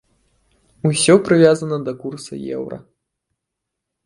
[0.89, 2.77] Усё прывязана да курса еўра.